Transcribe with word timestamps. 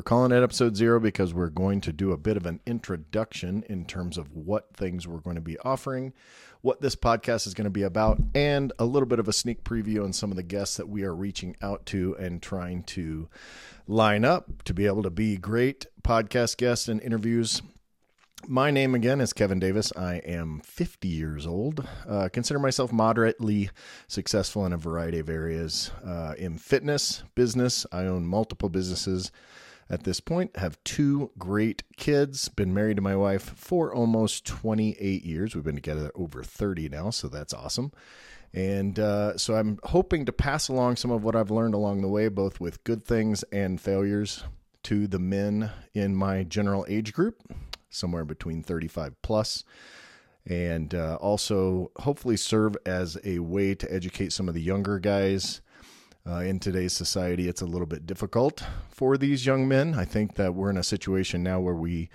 We're 0.00 0.04
calling 0.04 0.32
it 0.32 0.42
episode 0.42 0.78
zero 0.78 0.98
because 0.98 1.34
we're 1.34 1.50
going 1.50 1.82
to 1.82 1.92
do 1.92 2.12
a 2.12 2.16
bit 2.16 2.38
of 2.38 2.46
an 2.46 2.60
introduction 2.64 3.64
in 3.68 3.84
terms 3.84 4.16
of 4.16 4.34
what 4.34 4.74
things 4.74 5.06
we're 5.06 5.20
going 5.20 5.36
to 5.36 5.42
be 5.42 5.58
offering, 5.58 6.14
what 6.62 6.80
this 6.80 6.96
podcast 6.96 7.46
is 7.46 7.52
going 7.52 7.66
to 7.66 7.70
be 7.70 7.82
about, 7.82 8.18
and 8.34 8.72
a 8.78 8.86
little 8.86 9.06
bit 9.06 9.18
of 9.18 9.28
a 9.28 9.32
sneak 9.34 9.62
preview 9.62 10.02
on 10.02 10.14
some 10.14 10.30
of 10.30 10.38
the 10.38 10.42
guests 10.42 10.78
that 10.78 10.88
we 10.88 11.02
are 11.02 11.14
reaching 11.14 11.54
out 11.60 11.84
to 11.84 12.16
and 12.18 12.40
trying 12.40 12.82
to 12.84 13.28
line 13.86 14.24
up 14.24 14.62
to 14.62 14.72
be 14.72 14.86
able 14.86 15.02
to 15.02 15.10
be 15.10 15.36
great 15.36 15.84
podcast 16.02 16.56
guests 16.56 16.88
and 16.88 17.02
interviews 17.02 17.60
my 18.48 18.70
name 18.70 18.94
again 18.94 19.20
is 19.20 19.34
Kevin 19.34 19.58
Davis. 19.58 19.92
I 19.94 20.14
am 20.14 20.62
50 20.64 21.08
years 21.08 21.46
old. 21.46 21.86
Uh, 22.08 22.30
consider 22.32 22.58
myself 22.58 22.90
moderately 22.90 23.68
successful 24.08 24.64
in 24.64 24.72
a 24.72 24.78
variety 24.78 25.18
of 25.18 25.28
areas. 25.28 25.90
Uh, 26.02 26.32
in 26.38 26.56
fitness, 26.56 27.22
business, 27.34 27.84
I 27.92 28.06
own 28.06 28.26
multiple 28.26 28.70
businesses 28.70 29.30
at 29.90 30.04
this 30.04 30.20
point. 30.20 30.56
Have 30.56 30.82
two 30.84 31.30
great 31.38 31.82
kids. 31.96 32.48
Been 32.48 32.72
married 32.72 32.96
to 32.96 33.02
my 33.02 33.16
wife 33.16 33.42
for 33.56 33.92
almost 33.92 34.46
28 34.46 35.24
years. 35.24 35.54
We've 35.54 35.64
been 35.64 35.74
together 35.74 36.10
over 36.14 36.42
30 36.42 36.88
now, 36.88 37.10
so 37.10 37.28
that's 37.28 37.52
awesome. 37.52 37.92
And 38.54 38.98
uh, 38.98 39.36
so 39.36 39.56
I'm 39.56 39.78
hoping 39.84 40.24
to 40.26 40.32
pass 40.32 40.68
along 40.68 40.96
some 40.96 41.10
of 41.10 41.22
what 41.22 41.36
I've 41.36 41.50
learned 41.50 41.74
along 41.74 42.00
the 42.00 42.08
way, 42.08 42.28
both 42.28 42.60
with 42.60 42.82
good 42.84 43.04
things 43.04 43.42
and 43.52 43.80
failures, 43.80 44.44
to 44.84 45.06
the 45.06 45.18
men 45.18 45.70
in 45.92 46.16
my 46.16 46.42
general 46.42 46.86
age 46.88 47.12
group 47.12 47.42
somewhere 47.90 48.24
between 48.24 48.62
35 48.62 49.20
plus, 49.22 49.64
and 50.46 50.94
uh, 50.94 51.16
also 51.20 51.90
hopefully 51.98 52.36
serve 52.36 52.76
as 52.86 53.18
a 53.24 53.40
way 53.40 53.74
to 53.74 53.92
educate 53.92 54.32
some 54.32 54.48
of 54.48 54.54
the 54.54 54.62
younger 54.62 54.98
guys. 54.98 55.60
Uh, 56.30 56.42
in 56.42 56.60
today's 56.60 56.92
society, 56.92 57.48
it's 57.48 57.62
a 57.62 57.66
little 57.66 57.88
bit 57.88 58.06
difficult 58.06 58.62
for 58.88 59.16
these 59.16 59.44
young 59.44 59.66
men. 59.66 59.94
I 59.94 60.04
think 60.04 60.36
that 60.36 60.54
we're 60.54 60.70
in 60.70 60.76
a 60.76 60.84
situation 60.84 61.42
now 61.42 61.58
where 61.58 61.74
we 61.74 62.08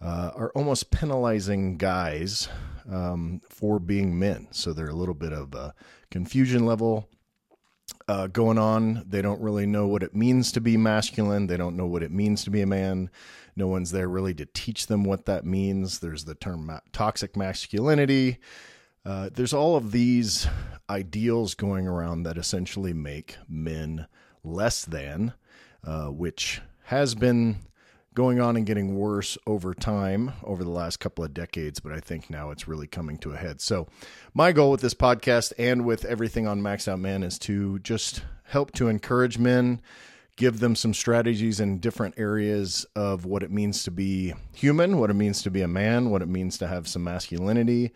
uh, 0.00 0.30
are 0.34 0.50
almost 0.54 0.90
penalizing 0.90 1.76
guys 1.76 2.48
um, 2.90 3.42
for 3.50 3.78
being 3.78 4.18
men. 4.18 4.48
So 4.50 4.72
there's 4.72 4.88
a 4.88 4.96
little 4.96 5.14
bit 5.14 5.34
of 5.34 5.52
a 5.54 5.74
confusion 6.10 6.64
level 6.64 7.10
uh, 8.08 8.28
going 8.28 8.56
on. 8.56 9.04
They 9.06 9.20
don't 9.20 9.42
really 9.42 9.66
know 9.66 9.86
what 9.86 10.02
it 10.02 10.14
means 10.14 10.52
to 10.52 10.62
be 10.62 10.78
masculine. 10.78 11.46
They 11.46 11.58
don't 11.58 11.76
know 11.76 11.86
what 11.86 12.02
it 12.02 12.12
means 12.12 12.44
to 12.44 12.50
be 12.50 12.62
a 12.62 12.66
man. 12.66 13.10
No 13.56 13.66
one's 13.66 13.90
there 13.90 14.08
really 14.08 14.32
to 14.34 14.46
teach 14.46 14.86
them 14.86 15.04
what 15.04 15.26
that 15.26 15.44
means. 15.44 15.98
There's 15.98 16.24
the 16.24 16.34
term 16.34 16.64
ma- 16.64 16.80
toxic 16.92 17.36
masculinity. 17.36 18.38
Uh, 19.04 19.30
there's 19.32 19.54
all 19.54 19.76
of 19.76 19.92
these 19.92 20.46
ideals 20.88 21.54
going 21.54 21.86
around 21.86 22.24
that 22.24 22.36
essentially 22.36 22.92
make 22.92 23.36
men 23.48 24.06
less 24.44 24.84
than, 24.84 25.32
uh, 25.84 26.08
which 26.08 26.60
has 26.84 27.14
been 27.14 27.56
going 28.12 28.40
on 28.40 28.56
and 28.56 28.66
getting 28.66 28.96
worse 28.96 29.38
over 29.46 29.72
time 29.72 30.32
over 30.42 30.64
the 30.64 30.70
last 30.70 30.98
couple 30.98 31.24
of 31.24 31.32
decades, 31.32 31.80
but 31.80 31.92
I 31.92 32.00
think 32.00 32.28
now 32.28 32.50
it's 32.50 32.66
really 32.66 32.88
coming 32.88 33.16
to 33.18 33.32
a 33.32 33.36
head. 33.36 33.60
So, 33.60 33.86
my 34.34 34.52
goal 34.52 34.70
with 34.70 34.80
this 34.80 34.94
podcast 34.94 35.52
and 35.58 35.84
with 35.84 36.04
everything 36.04 36.46
on 36.46 36.60
Maxed 36.60 36.88
Out 36.88 36.98
Man 36.98 37.22
is 37.22 37.38
to 37.40 37.78
just 37.78 38.22
help 38.44 38.72
to 38.72 38.88
encourage 38.88 39.38
men 39.38 39.80
give 40.36 40.58
them 40.58 40.74
some 40.74 40.92
strategies 40.92 41.60
in 41.60 41.78
different 41.78 42.14
areas 42.18 42.84
of 42.96 43.26
what 43.26 43.42
it 43.42 43.50
means 43.50 43.82
to 43.84 43.90
be 43.90 44.34
human, 44.54 44.98
what 44.98 45.10
it 45.10 45.14
means 45.14 45.42
to 45.42 45.50
be 45.50 45.62
a 45.62 45.68
man, 45.68 46.10
what 46.10 46.22
it 46.22 46.28
means 46.28 46.58
to 46.58 46.66
have 46.66 46.88
some 46.88 47.04
masculinity, 47.04 47.92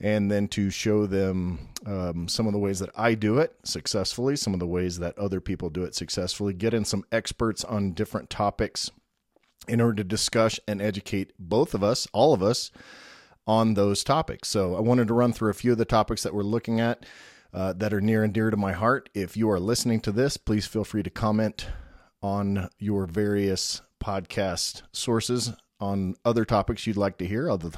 and 0.00 0.30
then 0.30 0.48
to 0.48 0.70
show 0.70 1.06
them 1.06 1.58
um, 1.86 2.26
some 2.26 2.46
of 2.46 2.52
the 2.52 2.58
ways 2.58 2.78
that 2.78 2.90
I 2.96 3.14
do 3.14 3.38
it 3.38 3.54
successfully, 3.64 4.36
some 4.36 4.54
of 4.54 4.60
the 4.60 4.66
ways 4.66 4.98
that 4.98 5.18
other 5.18 5.40
people 5.40 5.68
do 5.68 5.84
it 5.84 5.94
successfully, 5.94 6.54
get 6.54 6.74
in 6.74 6.84
some 6.84 7.04
experts 7.12 7.64
on 7.64 7.92
different 7.92 8.30
topics 8.30 8.90
in 9.68 9.80
order 9.80 9.96
to 9.96 10.04
discuss 10.04 10.58
and 10.66 10.80
educate 10.80 11.32
both 11.38 11.74
of 11.74 11.82
us, 11.82 12.08
all 12.12 12.32
of 12.32 12.42
us, 12.42 12.70
on 13.46 13.74
those 13.74 14.02
topics. 14.02 14.48
So 14.48 14.74
I 14.74 14.80
wanted 14.80 15.08
to 15.08 15.14
run 15.14 15.32
through 15.32 15.50
a 15.50 15.54
few 15.54 15.72
of 15.72 15.78
the 15.78 15.84
topics 15.84 16.22
that 16.22 16.34
we're 16.34 16.42
looking 16.42 16.80
at 16.80 17.04
uh, 17.52 17.72
that 17.74 17.92
are 17.92 18.00
near 18.00 18.24
and 18.24 18.32
dear 18.32 18.50
to 18.50 18.56
my 18.56 18.72
heart. 18.72 19.10
If 19.14 19.36
you 19.36 19.50
are 19.50 19.60
listening 19.60 20.00
to 20.02 20.12
this, 20.12 20.36
please 20.36 20.66
feel 20.66 20.84
free 20.84 21.02
to 21.02 21.10
comment 21.10 21.66
on 22.22 22.68
your 22.78 23.06
various 23.06 23.82
podcast 24.02 24.82
sources 24.92 25.52
on 25.80 26.14
other 26.24 26.44
topics 26.44 26.86
you'd 26.86 26.96
like 26.96 27.18
to 27.18 27.26
hear, 27.26 27.50
other 27.50 27.70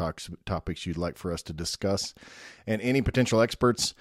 topics 0.45 0.87
you'd 0.87 0.97
like 0.97 1.19
for 1.19 1.33
us 1.33 1.43
to 1.43 1.53
discuss, 1.53 2.15
and 2.67 2.81
any 2.83 3.03
potential 3.03 3.41
experts 3.41 3.95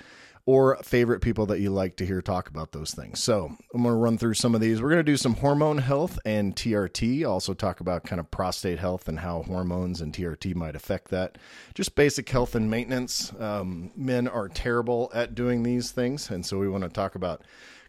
or 0.45 0.77
favorite 0.77 1.19
people 1.19 1.45
that 1.45 1.59
you 1.59 1.69
like 1.69 1.95
to 1.97 2.05
hear 2.05 2.21
talk 2.21 2.49
about 2.49 2.71
those 2.71 2.93
things. 2.93 3.21
So 3.21 3.55
I'm 3.73 3.83
going 3.83 3.93
to 3.93 3.99
run 3.99 4.17
through 4.17 4.33
some 4.33 4.55
of 4.55 4.61
these. 4.61 4.81
We're 4.81 4.89
going 4.89 4.99
to 4.99 5.11
do 5.11 5.17
some 5.17 5.35
hormone 5.35 5.77
health 5.77 6.17
and 6.25 6.55
TRT, 6.55 7.27
also 7.27 7.53
talk 7.53 7.79
about 7.79 8.03
kind 8.03 8.19
of 8.19 8.31
prostate 8.31 8.79
health 8.79 9.07
and 9.07 9.19
how 9.19 9.43
hormones 9.43 10.01
and 10.01 10.13
TRT 10.13 10.55
might 10.55 10.75
affect 10.75 11.09
that. 11.09 11.37
Just 11.75 11.95
basic 11.95 12.27
health 12.29 12.55
and 12.55 12.69
maintenance. 12.69 13.31
Um, 13.39 13.91
men 13.95 14.27
are 14.27 14.49
terrible 14.49 15.11
at 15.13 15.35
doing 15.35 15.63
these 15.63 15.91
things. 15.91 16.29
And 16.31 16.45
so 16.45 16.57
we 16.57 16.67
want 16.67 16.83
to 16.83 16.89
talk 16.89 17.15
about 17.15 17.43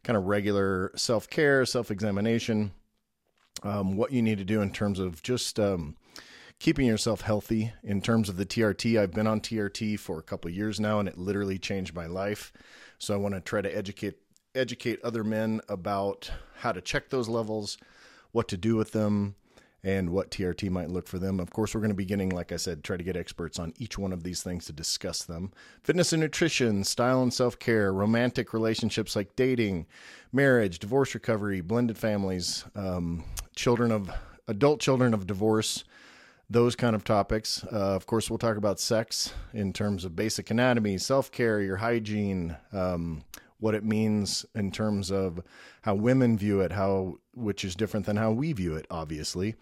kind 0.04 0.16
of 0.16 0.24
regular 0.24 0.92
self 0.94 1.30
care, 1.30 1.64
self 1.64 1.90
examination, 1.90 2.72
um, 3.62 3.96
what 3.96 4.12
you 4.12 4.22
need 4.22 4.38
to 4.38 4.44
do 4.44 4.60
in 4.60 4.70
terms 4.70 4.98
of 4.98 5.22
just. 5.22 5.58
Um, 5.58 5.96
keeping 6.58 6.86
yourself 6.86 7.22
healthy 7.22 7.72
in 7.82 8.00
terms 8.00 8.28
of 8.28 8.36
the 8.36 8.46
TRT. 8.46 8.96
I've 8.96 9.10
been 9.10 9.26
on 9.26 9.40
TRT 9.40 9.98
for 9.98 10.20
a 10.20 10.22
couple 10.22 10.48
years 10.48 10.78
now 10.78 11.00
and 11.00 11.08
it 11.08 11.18
literally 11.18 11.58
changed 11.58 11.92
my 11.92 12.06
life. 12.06 12.52
So 13.00 13.12
I 13.12 13.16
want 13.16 13.34
to 13.34 13.40
try 13.40 13.62
to 13.62 13.76
educate 13.76 14.14
educate 14.54 15.02
other 15.02 15.24
men 15.24 15.60
about 15.68 16.30
how 16.58 16.70
to 16.70 16.80
check 16.80 17.08
those 17.08 17.28
levels, 17.28 17.78
what 18.30 18.46
to 18.48 18.56
do 18.56 18.76
with 18.76 18.92
them, 18.92 19.34
and 19.84 20.10
what 20.10 20.30
TRT 20.30 20.70
might 20.70 20.90
look 20.90 21.08
for 21.08 21.18
them. 21.18 21.40
Of 21.40 21.50
course, 21.50 21.74
we're 21.74 21.80
going 21.80 21.90
to 21.90 21.96
be 21.96 22.04
getting, 22.04 22.30
like 22.30 22.52
I 22.52 22.56
said, 22.56 22.84
try 22.84 22.96
to 22.96 23.02
get 23.02 23.16
experts 23.16 23.58
on 23.58 23.74
each 23.78 23.98
one 23.98 24.12
of 24.12 24.22
these 24.22 24.42
things 24.42 24.66
to 24.66 24.72
discuss 24.72 25.24
them. 25.24 25.50
Fitness 25.82 26.12
and 26.12 26.22
nutrition, 26.22 26.84
style 26.84 27.22
and 27.22 27.34
self 27.34 27.58
care, 27.58 27.92
romantic 27.92 28.52
relationships 28.54 29.16
like 29.16 29.34
dating, 29.34 29.86
marriage, 30.32 30.78
divorce 30.78 31.14
recovery, 31.14 31.60
blended 31.60 31.98
families, 31.98 32.64
um, 32.76 33.24
children 33.54 33.90
of 33.90 34.10
adult 34.48 34.80
children 34.80 35.14
of 35.14 35.26
divorce, 35.26 35.84
those 36.50 36.76
kind 36.76 36.94
of 36.94 37.04
topics. 37.04 37.64
Uh, 37.64 37.94
of 37.94 38.06
course, 38.06 38.28
we'll 38.28 38.38
talk 38.38 38.56
about 38.56 38.80
sex 38.80 39.32
in 39.52 39.72
terms 39.72 40.04
of 40.04 40.16
basic 40.16 40.50
anatomy, 40.50 40.98
self 40.98 41.30
care, 41.30 41.60
your 41.60 41.76
hygiene, 41.76 42.56
um, 42.72 43.24
what 43.58 43.74
it 43.74 43.84
means 43.84 44.44
in 44.54 44.70
terms 44.70 45.10
of 45.10 45.40
how 45.82 45.94
women 45.94 46.36
view 46.36 46.60
it, 46.60 46.72
how 46.72 47.16
which 47.34 47.64
is 47.64 47.74
different 47.74 48.06
than 48.06 48.16
how 48.16 48.30
we 48.30 48.52
view 48.52 48.74
it, 48.74 48.86
obviously. 48.90 49.54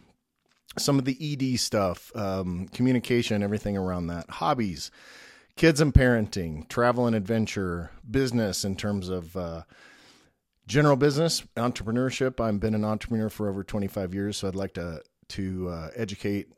Some 0.78 0.98
of 0.98 1.04
the 1.04 1.18
ED 1.20 1.58
stuff, 1.58 2.14
um, 2.16 2.68
communication, 2.68 3.42
everything 3.42 3.76
around 3.76 4.06
that, 4.06 4.30
hobbies, 4.30 4.90
kids 5.56 5.80
and 5.80 5.92
parenting, 5.92 6.68
travel 6.68 7.06
and 7.06 7.16
adventure, 7.16 7.90
business 8.08 8.64
in 8.64 8.76
terms 8.76 9.08
of 9.08 9.36
uh, 9.36 9.62
general 10.66 10.96
business, 10.96 11.42
entrepreneurship. 11.56 12.40
I've 12.40 12.60
been 12.60 12.74
an 12.74 12.84
entrepreneur 12.84 13.28
for 13.28 13.48
over 13.48 13.64
25 13.64 14.14
years, 14.14 14.36
so 14.38 14.48
I'd 14.48 14.54
like 14.54 14.74
to 14.74 15.02
to 15.28 15.68
uh, 15.68 15.88
educate 15.94 16.48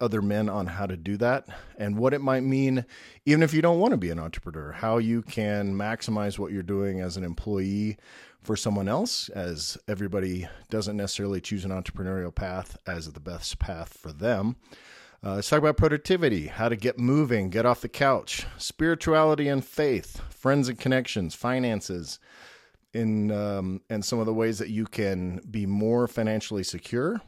other 0.00 0.20
men 0.20 0.48
on 0.48 0.66
how 0.66 0.86
to 0.86 0.96
do 0.96 1.16
that 1.16 1.46
and 1.78 1.96
what 1.96 2.12
it 2.12 2.20
might 2.20 2.42
mean, 2.42 2.84
even 3.24 3.42
if 3.42 3.54
you 3.54 3.62
don't 3.62 3.78
want 3.78 3.92
to 3.92 3.96
be 3.96 4.10
an 4.10 4.18
entrepreneur, 4.18 4.72
how 4.72 4.98
you 4.98 5.22
can 5.22 5.74
maximize 5.74 6.38
what 6.38 6.52
you're 6.52 6.62
doing 6.62 7.00
as 7.00 7.16
an 7.16 7.24
employee 7.24 7.96
for 8.42 8.56
someone 8.56 8.88
else, 8.88 9.28
as 9.30 9.78
everybody 9.88 10.46
doesn't 10.70 10.96
necessarily 10.96 11.40
choose 11.40 11.64
an 11.64 11.70
entrepreneurial 11.70 12.34
path 12.34 12.76
as 12.86 13.10
the 13.12 13.20
best 13.20 13.58
path 13.58 13.96
for 13.96 14.12
them. 14.12 14.56
Uh, 15.24 15.36
let's 15.36 15.48
talk 15.48 15.58
about 15.58 15.78
productivity, 15.78 16.46
how 16.46 16.68
to 16.68 16.76
get 16.76 16.98
moving, 16.98 17.48
get 17.48 17.66
off 17.66 17.80
the 17.80 17.88
couch, 17.88 18.46
spirituality 18.58 19.48
and 19.48 19.64
faith, 19.64 20.20
friends 20.30 20.68
and 20.68 20.78
connections, 20.78 21.34
finances, 21.34 22.20
in 22.96 23.30
um, 23.30 23.80
and 23.90 24.04
some 24.04 24.18
of 24.18 24.26
the 24.26 24.34
ways 24.34 24.58
that 24.58 24.70
you 24.70 24.86
can 24.86 25.40
be 25.50 25.66
more 25.66 26.08
financially 26.08 26.64
secure 26.64 27.20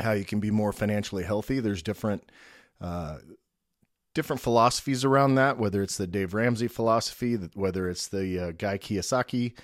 how 0.00 0.12
you 0.12 0.24
can 0.24 0.40
be 0.40 0.50
more 0.50 0.72
financially 0.72 1.24
healthy. 1.24 1.60
There's 1.60 1.82
different 1.82 2.30
uh, 2.80 3.18
different 4.14 4.40
philosophies 4.40 5.04
around 5.04 5.36
that. 5.36 5.58
Whether 5.58 5.82
it's 5.82 5.96
the 5.96 6.06
Dave 6.06 6.34
Ramsey 6.34 6.68
philosophy, 6.68 7.36
whether 7.54 7.88
it's 7.88 8.08
the 8.08 8.38
uh, 8.38 8.52
Guy 8.52 8.78
Kiyosaki 8.78 9.54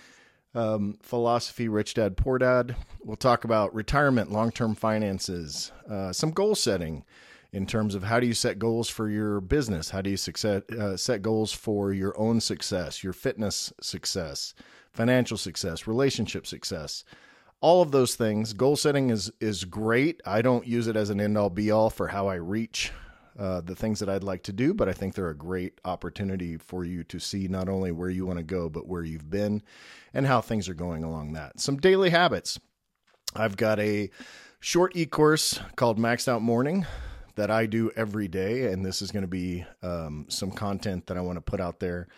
um, 0.55 0.99
philosophy, 1.03 1.69
Rich 1.69 1.95
Dad 1.95 2.17
Poor 2.17 2.39
Dad. 2.39 2.77
We'll 3.05 3.17
talk 3.17 3.45
about 3.45 3.75
retirement, 3.75 4.33
long 4.33 4.51
term 4.51 4.75
finances, 4.75 5.73
uh, 5.89 6.13
some 6.13 6.31
goal 6.31 6.55
setting 6.55 7.05
in 7.53 7.67
terms 7.67 7.95
of 7.95 8.05
how 8.05 8.19
do 8.19 8.27
you 8.27 8.35
set 8.35 8.59
goals 8.59 8.89
for 8.89 9.09
your 9.09 9.41
business, 9.41 9.91
how 9.91 10.01
do 10.01 10.11
you 10.11 10.17
success, 10.17 10.63
uh, 10.71 10.97
set 10.97 11.23
goals 11.23 11.53
for 11.53 11.93
your 11.93 12.19
own 12.19 12.41
success, 12.41 13.05
your 13.05 13.13
fitness 13.13 13.73
success, 13.81 14.55
financial 14.93 15.37
success, 15.37 15.87
relationship 15.87 16.47
success 16.47 17.05
all 17.63 17.81
of 17.81 17.93
those 17.93 18.17
things. 18.17 18.53
Goal 18.53 18.77
setting 18.77 19.09
is 19.09 19.33
is 19.41 19.65
great. 19.65 20.21
I 20.27 20.43
don't 20.43 20.67
use 20.67 20.89
it 20.89 20.97
as 20.97 21.09
an 21.09 21.21
end 21.21 21.39
all 21.39 21.49
be 21.49 21.71
all 21.71 21.89
for 21.89 22.09
how 22.09 22.27
I 22.27 22.35
reach 22.35 22.93
uh, 23.39 23.63
the 23.63 23.75
things 23.75 24.01
that 24.01 24.11
I'd 24.11 24.25
like 24.25 24.43
to 24.43 24.53
do, 24.53 24.75
but 24.75 24.89
I 24.89 24.93
think 24.93 25.15
they're 25.15 25.31
a 25.31 25.35
great 25.35 25.81
opportunity 25.87 26.59
for 26.59 26.85
you 26.85 27.03
to 27.05 27.19
see 27.19 27.49
not 27.49 27.69
only 27.69 27.91
where 27.91 28.11
you 28.11 28.27
want 28.27 28.39
to 28.39 28.45
go, 28.45 28.69
but 28.69 28.87
where 28.87 29.05
you've 29.05 29.31
been 29.31 29.63
and 30.13 30.27
how 30.27 30.43
things 30.43 30.69
are 30.69 30.75
going 30.75 31.03
along 31.03 31.33
that. 31.33 31.59
Some 31.59 31.79
daily 31.79 32.11
habits. 32.11 32.61
I've 33.35 33.57
got 33.57 33.79
a 33.79 34.11
short 34.61 34.95
e 34.95 35.07
course 35.07 35.59
called 35.77 35.99
Maxed 35.99 36.29
Out 36.29 36.43
Morning 36.43 36.85
that 37.35 37.51
I 37.51 37.67
do 37.67 37.91
every 37.97 38.29
day. 38.29 38.73
And 38.73 38.85
this 38.85 39.03
is 39.03 39.11
going 39.11 39.23
to 39.23 39.29
be 39.29 39.65
um, 39.83 40.27
some 40.29 40.51
content 40.51 41.07
that 41.07 41.17
I 41.17 41.21
want 41.21 41.37
to 41.37 41.43
put 41.43 41.61
out 41.61 41.81
there 41.81 42.09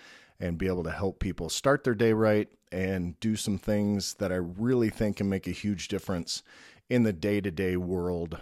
and 0.41 0.59
be 0.59 0.67
able 0.67 0.85
to 0.85 0.91
help 0.91 1.21
people 1.21 1.49
start 1.49 1.85
their 1.85 1.95
day 1.95 2.13
right 2.13 2.49
and 2.73 3.19
do 3.21 3.37
some 3.37 3.59
things 3.59 4.15
that 4.15 4.33
I 4.33 4.37
really 4.37 4.91
think 4.91 5.19
can 5.19 5.29
make 5.29 5.47
a 5.47 5.53
huge 5.53 5.89
difference 5.89 6.43
in 6.91 7.05
the 7.05 7.13
day 7.13 7.41
to 7.41 7.51
day 7.51 7.77
world 7.77 8.39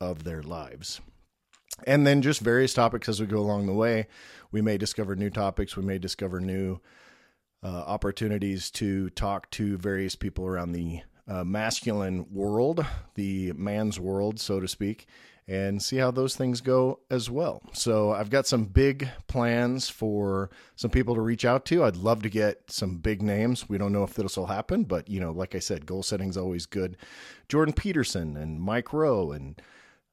of 0.00 0.24
their 0.24 0.42
lives. 0.42 1.00
And 1.86 2.06
then 2.06 2.22
just 2.22 2.40
various 2.40 2.72
topics 2.72 3.08
as 3.08 3.20
we 3.20 3.26
go 3.26 3.38
along 3.38 3.66
the 3.66 3.72
way. 3.72 4.06
We 4.52 4.62
may 4.62 4.78
discover 4.78 5.16
new 5.16 5.30
topics, 5.30 5.76
we 5.76 5.82
may 5.82 5.98
discover 5.98 6.40
new 6.40 6.80
uh, 7.62 7.68
opportunities 7.68 8.70
to 8.72 9.10
talk 9.10 9.50
to 9.50 9.76
various 9.76 10.14
people 10.14 10.46
around 10.46 10.72
the 10.72 11.00
uh, 11.26 11.44
masculine 11.44 12.26
world, 12.30 12.84
the 13.14 13.52
man's 13.52 13.98
world, 13.98 14.38
so 14.38 14.60
to 14.60 14.68
speak, 14.68 15.06
and 15.46 15.82
see 15.82 15.96
how 15.96 16.10
those 16.10 16.36
things 16.36 16.60
go 16.60 17.00
as 17.10 17.28
well. 17.30 17.62
So 17.72 18.12
I've 18.12 18.30
got 18.30 18.46
some 18.46 18.64
big 18.64 19.08
plans 19.26 19.88
for 19.88 20.50
some 20.76 20.90
people 20.90 21.14
to 21.14 21.20
reach 21.20 21.44
out 21.44 21.64
to. 21.66 21.84
I'd 21.84 21.96
love 21.96 22.22
to 22.22 22.30
get 22.30 22.70
some 22.70 22.96
big 22.96 23.22
names. 23.22 23.68
We 23.68 23.78
don't 23.78 23.92
know 23.92 24.04
if 24.04 24.14
this 24.14 24.36
will 24.36 24.46
happen, 24.46 24.84
but 24.84 25.08
you 25.08 25.20
know, 25.20 25.32
like 25.32 25.54
I 25.54 25.58
said, 25.58 25.86
goal 25.86 26.02
setting 26.02 26.30
is 26.30 26.36
always 26.36 26.66
good. 26.66 26.96
Jordan 27.48 27.74
Peterson 27.74 28.36
and 28.36 28.60
Mike 28.60 28.92
Rowe 28.92 29.32
and 29.32 29.60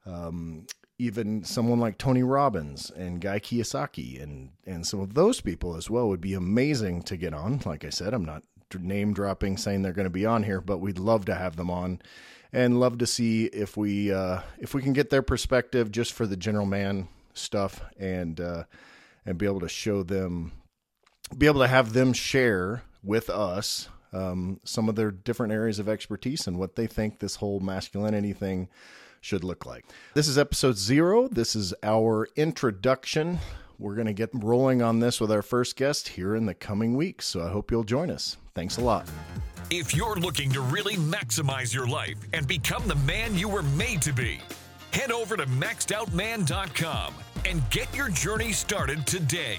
um, 0.06 0.66
even 0.98 1.44
someone 1.44 1.80
like 1.80 1.98
Tony 1.98 2.24
Robbins 2.24 2.92
and 2.92 3.22
Guy 3.22 3.40
Kiyosaki 3.40 4.22
and 4.22 4.52
and 4.66 4.86
some 4.86 5.00
of 5.00 5.14
those 5.14 5.42
people 5.42 5.76
as 5.76 5.90
well 5.90 6.08
would 6.10 6.22
be 6.22 6.34
amazing 6.34 7.04
to 7.04 7.18
get 7.18 7.34
on. 7.34 7.62
Like 7.66 7.86
I 7.86 7.90
said, 7.90 8.14
I'm 8.14 8.26
not 8.26 8.44
name 8.80 9.14
dropping 9.14 9.58
saying 9.58 9.82
they're 9.82 9.94
going 9.94 10.06
to 10.06 10.10
be 10.10 10.26
on 10.26 10.44
here, 10.44 10.62
but 10.62 10.78
we'd 10.78 11.00
love 11.00 11.26
to 11.26 11.36
have 11.36 11.56
them 11.56 11.70
on 11.70 12.02
and 12.54 12.80
love 12.80 12.98
to 12.98 13.08
see 13.08 13.46
if 13.46 13.78
we 13.78 14.12
uh, 14.12 14.42
if 14.60 14.74
we 14.74 14.82
can 14.82 14.94
get 14.94 15.10
their 15.10 15.22
perspective 15.22 15.92
just 15.92 16.14
for 16.14 16.28
the 16.28 16.38
general 16.38 16.66
man 16.66 17.08
stuff 17.34 17.82
and 18.00 18.40
uh, 18.40 18.64
and 19.26 19.38
be 19.38 19.46
able 19.46 19.60
to 19.62 19.70
show 19.70 20.04
them 20.04 20.52
be 21.38 21.46
able 21.46 21.62
to 21.62 21.68
have 21.68 21.94
them 21.94 22.14
share 22.14 22.84
with 23.04 23.30
us 23.30 23.88
um, 24.14 24.60
some 24.64 24.90
of 24.90 24.96
their 24.96 25.12
different 25.12 25.54
areas 25.54 25.80
of 25.80 25.88
expertise 25.88 26.48
and 26.48 26.60
what 26.60 26.76
they 26.76 26.88
think 26.88 27.20
this 27.20 27.38
whole 27.38 27.60
masculinity 27.60 28.34
thing 28.34 28.68
should 29.22 29.44
look 29.44 29.66
like. 29.66 29.86
This 30.14 30.28
is 30.28 30.38
episode 30.38 30.78
zero. 30.78 31.28
This 31.28 31.56
is 31.56 31.74
our 31.84 32.28
introduction. 32.36 33.40
We're 33.82 33.96
going 33.96 34.06
to 34.06 34.14
get 34.14 34.30
rolling 34.32 34.84
on 34.84 35.00
this 35.00 35.20
with 35.20 35.32
our 35.32 35.42
first 35.42 35.76
guest 35.76 36.10
here 36.10 36.36
in 36.36 36.46
the 36.46 36.54
coming 36.54 36.96
weeks. 36.96 37.26
So 37.26 37.42
I 37.42 37.50
hope 37.50 37.72
you'll 37.72 37.84
join 37.84 38.12
us. 38.12 38.38
Thanks 38.54 38.78
a 38.78 38.82
lot. 38.82 39.10
If 39.72 39.96
you're 39.96 40.18
looking 40.18 40.52
to 40.52 40.62
really 40.62 40.98
maximize 40.98 41.74
your 41.74 41.88
life 41.88 42.18
and 42.32 42.48
become 42.48 42.88
the 42.88 42.96
man 42.96 43.36
you 43.36 43.50
were 43.50 43.64
made 43.64 44.00
to 44.04 44.14
be, 44.14 44.40
head 44.94 45.12
over 45.12 45.36
to 45.36 45.48
maxedoutman.com 45.48 47.16
and 47.46 47.68
get 47.72 47.94
your 47.96 48.10
journey 48.10 48.52
started 48.52 49.08
today. 49.08 49.58